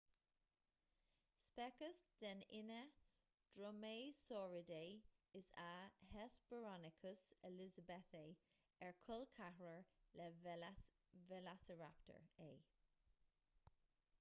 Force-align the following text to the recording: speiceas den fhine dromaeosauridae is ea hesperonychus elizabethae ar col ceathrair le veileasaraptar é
speiceas 1.47 1.97
den 2.23 2.39
fhine 2.51 2.77
dromaeosauridae 3.57 4.87
is 5.41 5.49
ea 5.65 5.83
hesperonychus 6.15 7.23
elizabethae 7.51 8.25
ar 8.87 8.97
col 9.05 9.27
ceathrair 9.35 9.85
le 10.23 10.29
veileasaraptar 10.49 12.27
é 12.49 12.51